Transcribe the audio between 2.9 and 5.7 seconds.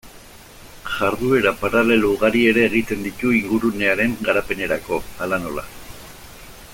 ditu ingurunearen garapenerako, hala nola.